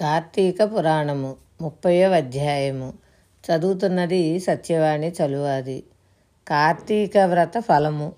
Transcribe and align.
కార్తీక 0.00 0.62
పురాణము 0.62 1.34
ముప్పయో 1.60 2.10
అధ్యాయము. 2.10 2.92
చదువుతున్నది 3.44 4.40
సత్యవాణి 4.40 5.12
చలువాది. 5.22 5.84
కార్తీక 6.48 7.18
వ్రత 7.18 7.58
ఫలము. 7.58 8.12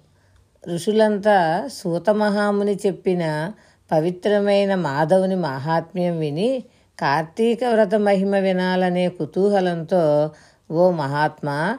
ఋషులంతా 0.74 1.68
సూతమహాముని 1.72 2.78
చెప్పిన 2.86 3.52
పవిత్రమైన 3.92 4.74
మాధవుని 4.74 5.34
మహాత్మ్యం 5.34 6.18
విని 6.18 6.64
కార్తీక 7.00 7.64
వ్రత 7.64 7.94
మహిమ 7.94 8.36
వినాలనే 8.36 9.08
కుతూహలంతో 9.08 10.30
ఓ 10.70 10.90
మహాత్మా 10.90 11.78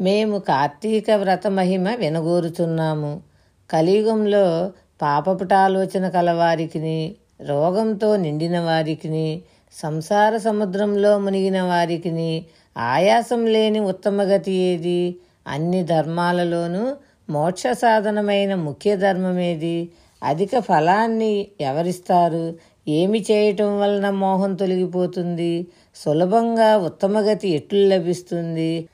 మేము 0.00 0.38
కార్తీక 0.38 1.10
వ్రత 1.10 1.46
మహిమ 1.46 1.88
వినగోరుచున్నాము. 1.88 3.22
కలియుగంలో 3.70 4.72
పాపపుటాలోచన 5.02 6.08
కలవారికిని 6.08 7.16
రోగంతో 7.42 8.16
నిండిన 8.16 8.60
వారికిని 8.60 9.42
సంసార 9.72 10.36
సముద్రంలో 10.36 11.18
మునిగిన 11.18 11.62
వారికిని 11.62 12.44
ఆయాసం 12.78 13.46
లేని 13.46 13.80
ఉత్తమగతి 13.80 14.52
ఏది? 14.52 15.16
అన్ని 15.46 15.84
ధర్మాలలోనూ 15.84 16.96
మోక్ష 17.30 17.62
సాధనమైన 17.72 18.54
ముఖ్య 18.54 18.96
ధర్మమేది? 18.96 19.88
అధిక 20.22 20.58
ఫలాన్ని 20.58 21.46
ఎవరిస్తారు? 21.60 22.54
ఏమి 22.88 23.24
చేయటం 23.30 23.80
వలన 23.80 24.10
మోహం 24.10 24.54
తొలగిపోతుంది? 24.54 25.66
సులభంగా 25.94 26.78
ఉత్తమగతి 26.78 27.48
ఎట్లు 27.48 27.88
లభిస్తుంది? 27.88 28.88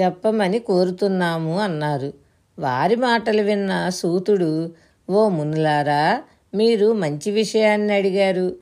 చెప్పమని 0.00 0.58
కోరుతున్నాము 0.58 1.58
అన్నారు. 1.60 2.12
వారి 2.58 2.96
మాటలు 2.96 3.42
విన్న 3.42 3.88
సూతుడు 3.88 4.72
ఓ 5.10 5.28
మునులారా 5.28 6.22
మీరు 6.54 6.92
మంచి 6.92 7.30
విషయాన్ని 7.30 7.94
అడిగారు. 7.94 8.56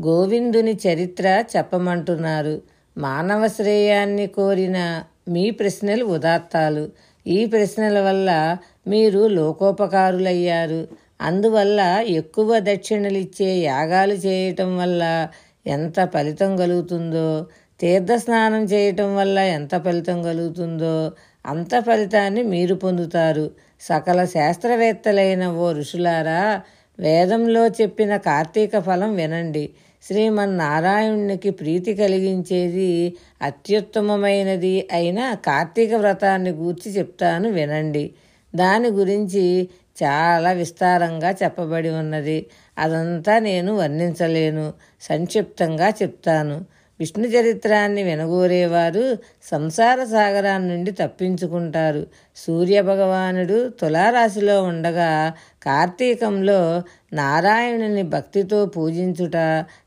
గోవిందుని 0.00 0.78
చరిత్ర 0.88 1.44
చెప్పమంటున్నారు. 1.56 2.62
మానవ 2.98 3.46
శ్రేయాన్ని 3.46 4.26
కోరిన 4.26 5.04
మీ 5.28 5.50
ప్రశ్నలు 5.50 6.04
ఉదాత్తాలు. 6.04 6.88
ఈ 7.26 7.46
ప్రశ్నల 7.46 8.00
వల్ల 8.00 8.56
మీరు 8.86 9.26
లోకోపకారులయ్యారు. 9.26 10.88
అందువల్ల 11.20 12.04
ఎక్కువ 12.06 12.58
దక్షిణలిచ్చే 12.58 13.58
యాగాలు 13.58 14.14
చేయటం 14.14 14.78
వల్ల 14.78 15.28
ఎంత 15.66 16.04
ఫలితం 16.14 16.56
కలుగుతుందో 16.56 17.46
తీర్థస్నానం 17.80 18.64
చేయటం 18.64 19.16
వల్ల 19.16 19.38
ఎంత 19.38 19.84
ఫలితం 19.84 20.22
కలుగుతుందో 20.22 21.12
అంత 21.46 21.80
ఫలితాన్ని 21.80 22.42
మీరు 22.42 22.74
పొందుతారు. 22.74 23.50
సకల 23.80 24.24
శాస్త్రవేత్తలైన 24.24 25.46
ఓ 25.46 25.72
ఋషులారా 25.72 26.62
వేదంలో 27.00 27.66
చెప్పిన 27.66 28.16
కార్తీక 28.16 28.78
ఫలం 28.78 29.14
వినండి. 29.14 29.70
శ్రీమన్నారాయణునికి 30.02 31.50
ప్రీతి 31.50 31.94
కలిగించేది 31.94 33.16
అత్యుత్తమమైనది 33.42 34.88
అయిన 34.92 35.34
కార్తీక 35.34 35.94
వ్రతాన్ని 35.94 36.50
గూర్చి 36.50 36.92
చెప్తాను 36.92 37.50
వినండి. 37.50 38.10
దాని 38.54 38.88
గురించి 38.88 39.68
చాలా 40.02 40.52
విస్తారంగా 40.52 41.30
చెప్పబడి 41.30 41.88
ఉన్నది. 41.88 42.46
అదంతా 42.78 43.38
నేను 43.38 43.74
వర్ణించలేను. 43.76 44.72
సంక్షిప్తంగా 45.00 45.88
చెప్తాను. 45.88 46.64
విష్ణు 47.00 47.26
చరిత్రాన్ని 47.26 48.02
వెనగూరేవారు 48.02 49.18
సంసార 49.42 50.04
సాగరాన్ని 50.04 50.68
నుండి 50.74 50.92
తప్పించుకుంటారు. 50.92 52.06
సూర్యభగవానుడు 52.36 53.58
తులారాశిలో 53.80 54.62
ఉండగా 54.62 55.32
కార్తీకంలో 55.62 56.82
నారాయణుని 57.12 58.02
భక్తితో 58.02 58.66
పూజించుట 58.66 59.36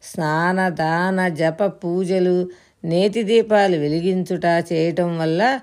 స్నాన 0.03 0.69
దాన 0.69 1.27
జప 1.27 1.63
పూజలు 1.83 2.37
నేతి 2.83 3.23
దీపాలు 3.23 3.77
వెలిగించుట 3.77 4.45
చేయటం 4.71 5.17
వల్ల 5.19 5.59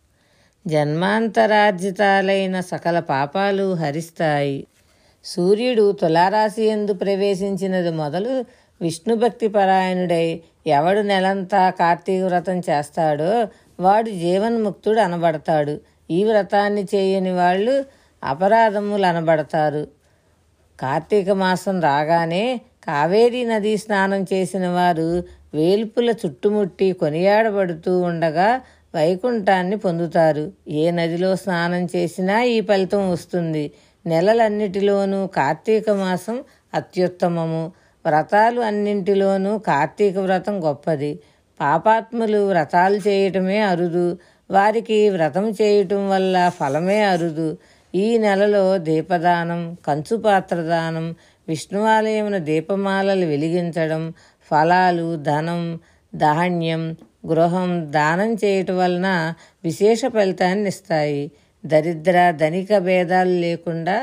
జన్మాంతరార్జితాలైన 0.67 2.61
సకల 2.61 2.99
పాపాలు 3.01 3.75
హరిస్తాయి. 3.75 4.67
సూర్యుడు 5.25 5.93
తులారాశి 5.93 6.65
ఎందు 6.65 6.93
ప్రవేశించినది 6.93 7.91
మొదలు 7.91 8.45
విష్ణు 8.81 9.15
భక్తి 9.15 9.49
పరాయణుడై 9.49 10.27
ఎవడు 10.69 11.01
నెలంతా 11.01 11.63
కార్తీక 11.71 12.23
వ్రతం 12.25 12.59
చేస్తాడో 12.71 13.31
వాడు 13.81 14.11
జీవన్ముక్తుడు 14.23 15.01
అనబడతాడు. 15.01 15.75
ఈ 16.11 16.25
వ్రతాన్ని 16.25 16.83
చేయని 16.95 17.33
వాళ్ళు 17.33 17.75
అపరాధములు 18.25 19.07
అనబడతారు. 19.07 19.83
కార్తీక 20.81 21.31
మాసం 21.31 21.77
రాగానే 21.81 22.45
కావేరీ 22.87 23.43
నదీ 23.45 23.75
స్నానం 23.77 24.23
చేసిన 24.33 24.69
వారు 24.69 25.09
వేల్పుల 25.55 26.11
చుట్టుముట్టి 26.23 26.93
కొనియాడబడుతూ 26.93 27.93
ఉండగా 28.01 28.49
వైకుంఠాన్ని 28.95 29.77
పొందుతారు. 29.77 30.45
ఏ 30.69 30.85
నదిలో 30.91 31.31
స్నానం 31.37 31.83
చేసినా 31.97 32.37
ఈ 32.55 32.61
ఫలితం 32.61 33.03
వస్తుంది. 33.11 33.65
నెలలన్నిటిలోనూ 34.07 35.21
కార్తీక 35.27 35.91
మాసం 36.03 36.37
అత్యుత్తమము. 36.75 37.63
వ్రతాలు 38.09 38.61
అన్నింటిలోనూ 38.61 39.53
కార్తీక 39.59 40.19
వ్రతం 40.19 40.57
గొప్పది. 40.65 41.13
పాపాత్ములు 41.61 42.41
వ్రతాలు 42.49 42.99
చేయటమే 43.09 43.59
అరుదు. 43.61 44.07
వారికి 44.51 44.99
వ్రతం 45.11 45.47
చేయటం 45.51 46.03
వల్ల 46.11 46.37
ఫలమే 46.49 47.01
అరుదు. 47.03 47.49
ఈ 47.95 48.07
నెలలో 48.19 48.65
దీపదానం 48.79 49.77
కంచుపాత్ర 49.87 50.59
దానం 50.63 51.07
విష్ణువాలయమున 51.49 52.39
దీపమాలలు 52.39 53.27
వెలిగించడం 53.27 54.03
ఫలాలు 54.51 55.17
ధనం 55.17 55.63
ధాన్యం 56.15 56.83
గృహం 57.27 57.71
దానం 57.93 58.31
చేయటం 58.35 58.77
వలన 58.79 59.09
విశేష 59.65 60.01
ఫలితాన్ని 60.07 60.69
ఇస్తాయి. 60.69 61.23
దరిద్ర 61.65 62.17
ధనిక 62.31 62.79
భేదాలు 62.79 63.35
లేకుండా 63.47 63.97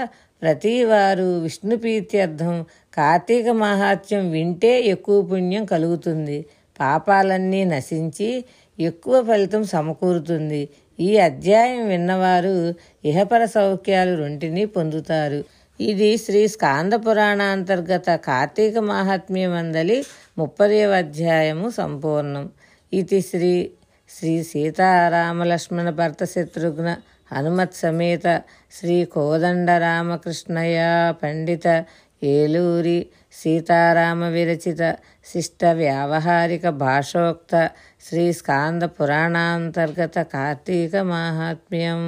ప్రతి 0.46 0.84
వారు 0.86 1.40
విష్ణు 1.40 1.76
ప్రీత్యర్థం 1.76 2.66
కార్తీక 2.98 3.48
మహాత్యం 3.50 4.32
వింటే 4.32 4.82
ఎక్కువ 4.82 5.22
పుణ్యం 5.22 5.66
కలుగుతుంది. 5.66 6.46
పాపాలన్నీ 6.80 7.66
నశించి 7.66 8.46
ఎక్కువ 8.80 9.24
ఫలితం 9.24 9.64
సమకూరుతుంది. 9.64 10.70
ఈ 11.00 11.18
అధ్యాయం 11.18 11.88
విన్నవారు 11.88 12.76
ఇహపర 13.06 13.46
సౌఖ్యాలు 13.46 14.14
రెంటిని 14.16 14.66
పొందుతారు. 14.66 15.40
ఇది 15.80 16.18
శ్రీ 16.18 16.48
స్కాంద 16.48 16.94
పురాణాంతర్గత 16.94 18.10
కార్తీక 18.16 18.78
మహాత్మ్యం 18.78 19.54
అందలి 19.54 19.98
ముప్పదవ 20.38 20.92
అధ్యాయము 20.94 21.70
సంపూర్ణం. 21.70 22.50
ఇది 22.94 23.22
శ్రీ 23.22 23.72
శ్రీ 24.10 24.44
సీతారామలక్ష్మణ 24.44 25.90
భర్త 25.90 26.24
శత్రుఘ్న 26.26 26.98
హనుమత్ 27.32 27.74
సమేత 27.74 28.42
శ్రీ 28.72 29.06
కోదండ 29.06 29.72
రామకృష్ణయ్య 29.72 31.14
పండిత 31.24 31.86
ఏలూరి 32.24 33.06
సీతారామ 33.34 34.24
విరచిత 34.24 34.96
శిష్ట 35.26 35.66
వ్యావహారిక 35.66 36.70
భాషోక్త 36.70 37.70
శ్రీ 38.10 38.34
స్కాంద 38.34 38.84
పురాణాంతర్గత 38.84 40.20
కార్తీక 40.20 40.96
మాహాత్మ్యం. 40.96 42.02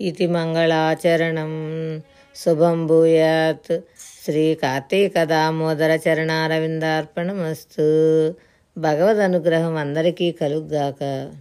ఇది 0.00 0.26
మంగళాచరణం. 0.26 1.52
శుభం 2.36 2.86
భూయాత్. 2.86 3.80
శ్రీ 4.24 4.54
కార్తీక 4.54 5.24
దామోదర 5.24 5.98
చరణారవిందార్పణమస్తు. 6.08 7.82
భగవద్ 8.78 9.18
అనుగ్రహం 9.18 9.76
అందరికీ 9.76 10.32
కలుగ్గాక. 10.32 11.32